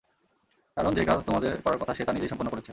কারণ 0.77 0.91
যে 0.93 1.03
কাজ 1.05 1.19
তোমাদের 1.25 1.51
করার 1.61 1.79
কথা 1.81 1.93
সে 1.93 2.03
তা 2.05 2.11
নিজেই 2.13 2.29
সম্পন্ন 2.29 2.49
করেছে। 2.51 2.69